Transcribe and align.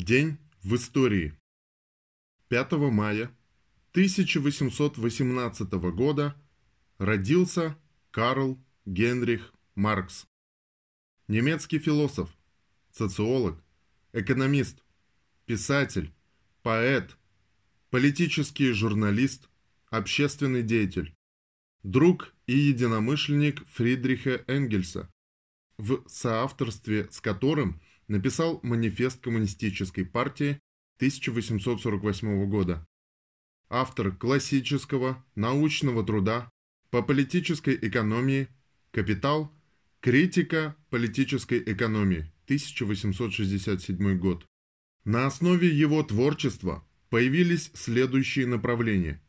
День 0.00 0.38
в 0.62 0.76
истории. 0.76 1.36
5 2.50 2.72
мая 2.92 3.36
1818 3.90 5.72
года 5.72 6.36
родился 6.98 7.76
Карл 8.12 8.64
Генрих 8.86 9.52
Маркс. 9.74 10.24
Немецкий 11.26 11.80
философ, 11.80 12.30
социолог, 12.92 13.60
экономист, 14.12 14.84
писатель, 15.46 16.14
поэт, 16.62 17.16
политический 17.90 18.70
журналист, 18.70 19.48
общественный 19.90 20.62
деятель, 20.62 21.12
друг 21.82 22.32
и 22.46 22.56
единомышленник 22.56 23.66
Фридриха 23.66 24.44
Энгельса, 24.46 25.10
в 25.76 26.08
соавторстве 26.08 27.10
с 27.10 27.20
которым 27.20 27.80
написал 28.08 28.58
манифест 28.62 29.20
коммунистической 29.20 30.04
партии 30.04 30.58
1848 30.96 32.46
года. 32.48 32.86
Автор 33.68 34.16
классического 34.16 35.24
научного 35.34 36.04
труда 36.04 36.50
по 36.90 37.02
политической 37.02 37.78
экономии 37.80 38.48
«Капитал. 38.90 39.54
Критика 40.00 40.76
политической 40.90 41.60
экономии» 41.60 42.32
1867 42.44 44.18
год. 44.18 44.46
На 45.04 45.26
основе 45.26 45.68
его 45.68 46.02
творчества 46.02 46.86
появились 47.10 47.70
следующие 47.74 48.46
направления. 48.46 49.20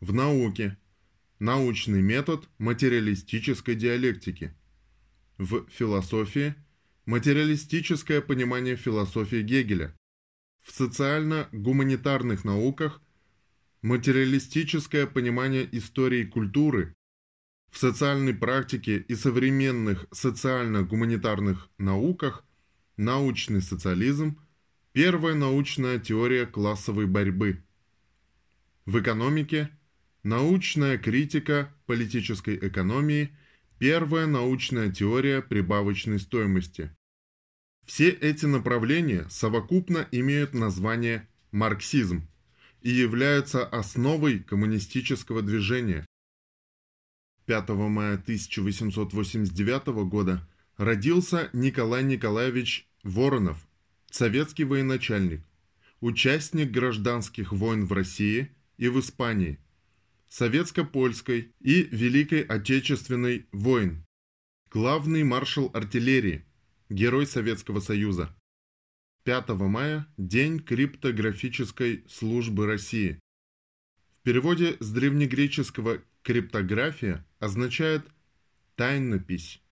В 0.00 0.12
науке– 0.12 0.78
научный 1.38 2.02
метод 2.02 2.48
материалистической 2.58 3.74
диалектики. 3.74 4.54
В 5.38 5.66
философии– 5.68 6.54
материалистическое 7.06 8.20
понимание 8.20 8.76
философии 8.76 9.42
Гегеля. 9.42 9.96
В 10.62 10.72
социально-гуманитарных 10.72 12.44
науках– 12.44 13.00
материалистическое 13.82 15.06
понимание 15.06 15.68
истории 15.72 16.24
культуры. 16.24 16.94
В 17.70 17.78
социальной 17.78 18.34
практике 18.34 18.98
и 18.98 19.14
современных 19.14 20.06
социально-гуманитарных 20.12 21.70
науках– 21.78 22.44
научный 22.96 23.62
социализм– 23.62 24.40
Первая 24.96 25.34
научная 25.34 25.98
теория 25.98 26.46
классовой 26.46 27.04
борьбы. 27.04 27.62
В 28.86 28.98
экономике– 28.98 29.68
научная 30.22 30.96
критика 30.96 31.70
политической 31.84 32.56
экономии, 32.56 33.36
первая 33.78 34.26
научная 34.26 34.90
теория 34.90 35.42
прибавочной 35.42 36.18
стоимости. 36.18 36.96
Все 37.86 38.10
эти 38.10 38.46
направления 38.46 39.26
совокупно 39.30 40.08
имеют 40.10 40.54
название 40.54 41.28
марксизм 41.52 42.28
и 42.82 42.90
являются 42.90 43.64
основой 43.64 44.40
коммунистического 44.40 45.40
движения. 45.40 46.04
5 47.46 47.68
мая 47.68 48.14
1889 48.14 49.86
года 50.08 50.46
родился 50.76 51.48
Николай 51.52 52.02
Николаевич 52.02 52.88
Воронов, 53.04 53.56
советский 54.10 54.64
военачальник, 54.64 55.42
участник 56.00 56.72
гражданских 56.72 57.52
войн 57.52 57.86
в 57.86 57.92
России 57.92 58.50
и 58.78 58.88
в 58.88 58.98
Испании, 58.98 59.60
советско-польской 60.28 61.52
и 61.60 61.84
Великой 61.84 62.42
Отечественной 62.42 63.46
войн, 63.52 64.04
главный 64.72 65.22
маршал 65.22 65.70
артиллерии, 65.72 66.44
герой 66.88 67.26
Советского 67.26 67.80
Союза. 67.80 68.34
5 69.24 69.48
мая– 69.60 70.06
День 70.16 70.60
криптографической 70.60 72.04
службы 72.08 72.66
России. 72.66 73.20
В 74.20 74.22
переводе 74.22 74.76
с 74.80 74.90
древнегреческого 74.92 76.02
«криптография» 76.22 77.26
означает 77.38 78.06
«тайнопись». 78.76 79.62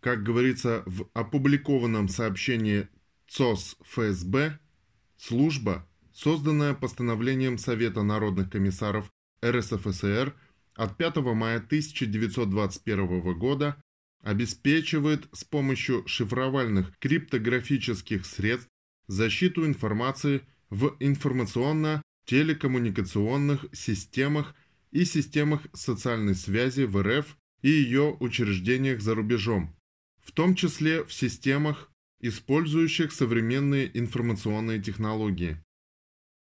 Как 0.00 0.22
говорится 0.22 0.82
в 0.86 1.08
опубликованном 1.14 2.08
сообщении 2.08 2.88
ЦОС 3.28 3.76
ФСБ– 3.82 4.58
служба, 5.16 5.88
созданная 6.12 6.74
постановлением 6.74 7.56
Совета 7.56 8.02
народных 8.02 8.50
комиссаров 8.50 9.10
РСФСР 9.44 10.34
от 10.74 10.96
5 10.96 11.16
мая 11.16 11.58
1921 11.58 13.38
года, 13.38 13.82
обеспечивает 14.22 15.28
с 15.32 15.44
помощью 15.44 16.06
шифровальных 16.06 16.96
криптографических 16.98 18.24
средств 18.24 18.68
защиту 19.08 19.66
информации 19.66 20.42
в 20.70 20.96
информационно-телекоммуникационных 21.00 23.66
системах 23.72 24.54
и 24.90 25.04
системах 25.04 25.66
социальной 25.72 26.34
связи 26.34 26.84
в 26.84 27.02
РФ 27.02 27.36
и 27.62 27.68
ее 27.68 28.16
учреждениях 28.20 29.00
за 29.00 29.14
рубежом, 29.14 29.74
в 30.22 30.32
том 30.32 30.54
числе 30.54 31.04
в 31.04 31.12
системах 31.12 31.90
использующих 32.20 33.12
современные 33.12 33.90
информационные 33.98 34.80
технологии. 34.80 35.62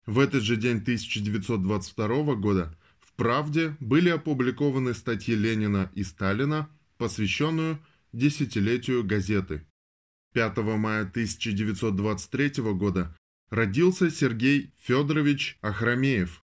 В 0.06 0.20
этот 0.20 0.44
же 0.44 0.56
день 0.56 0.78
1922 0.78 2.36
года 2.36 2.78
в 3.00 3.14
«Правде» 3.14 3.76
были 3.80 4.10
опубликованы 4.10 4.94
статьи 4.94 5.36
Ленина 5.36 5.92
и 5.96 6.04
Сталина, 6.04 6.70
посвященную 7.02 7.84
десятилетию 8.14 9.04
газеты. 9.04 9.66
5 10.34 10.58
мая 10.58 11.02
1923 11.02 12.62
года 12.76 13.18
родился 13.50 14.12
Сергей 14.12 14.72
Федорович 14.78 15.58
Ахрамеев, 15.62 16.44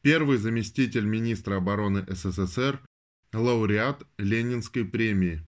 первый 0.04 0.38
заместитель 0.38 1.06
министра 1.06 1.56
обороны 1.56 2.06
СССР, 2.08 2.80
лауреат 3.34 4.06
Ленинской 4.18 4.86
премии. 4.86 5.46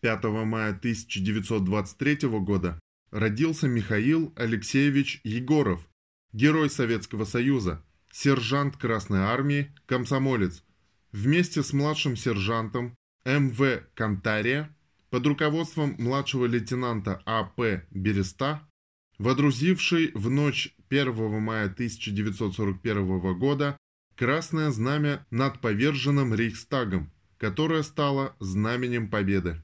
5 0.00 0.24
мая 0.44 0.70
1923 0.70 2.28
года 2.40 2.78
родился 3.10 3.66
Михаил 3.66 4.32
Алексеевич 4.36 5.20
Егоров, 5.24 5.86
герой 6.32 6.70
Советского 6.70 7.24
Союза, 7.24 7.82
сержант 8.12 8.76
Красной 8.76 9.20
Армии, 9.20 9.74
комсомолец. 9.86 10.62
Вместе 11.12 11.62
с 11.62 11.72
младшим 11.72 12.16
сержантом 12.16 12.94
М.В. 13.24 13.82
Кантария 13.94 14.74
под 15.10 15.26
руководством 15.26 15.96
младшего 15.98 16.46
лейтенанта 16.46 17.22
А.П. 17.24 17.86
Береста, 17.90 18.62
водрузивший 19.18 20.12
в 20.14 20.30
ночь 20.30 20.74
1 20.90 21.40
мая 21.40 21.66
1941 21.66 23.38
года 23.38 23.76
красное 24.16 24.70
знамя 24.70 25.24
над 25.30 25.60
поверженным 25.60 26.34
Рейхстагом, 26.34 27.12
которое 27.38 27.82
стало 27.82 28.34
знаменем 28.40 29.08
победы. 29.08 29.62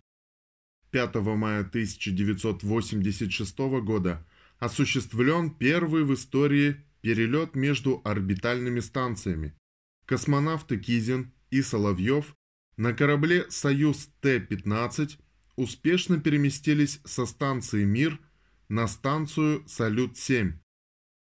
5 0.90 1.14
мая 1.36 1.60
1986 1.60 3.58
года 3.82 4.26
осуществлен 4.58 5.50
первый 5.50 6.04
в 6.04 6.14
истории 6.14 6.84
перелет 7.00 7.56
между 7.56 8.02
орбитальными 8.04 8.80
станциями. 8.80 9.56
Космонавты 10.04 10.78
Кизин 10.78 11.32
и 11.50 11.62
Соловьев 11.62 12.36
на 12.76 12.92
корабле 12.92 13.50
«Союз 13.50 14.10
Т-15» 14.20 15.19
успешно 15.56 16.20
переместились 16.20 17.00
со 17.04 17.24
станции 17.26 17.84
«Мир» 17.84 18.20
на 18.69 18.87
станцию 18.87 19.64
«Салют-7» 19.66 20.62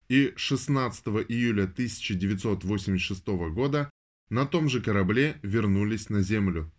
и 0.10 0.34
16 0.36 1.08
июля 1.30 1.64
1986 1.64 3.28
года 3.28 3.90
на 4.30 4.46
том 4.46 4.70
же 4.70 4.82
корабле 4.82 5.40
вернулись 5.44 6.10
на 6.10 6.22
Землю. 6.22 6.72